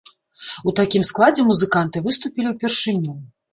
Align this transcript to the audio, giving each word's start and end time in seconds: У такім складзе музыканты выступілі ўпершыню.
У 0.71 0.73
такім 0.79 1.05
складзе 1.09 1.45
музыканты 1.51 1.97
выступілі 2.09 2.47
ўпершыню. 2.57 3.19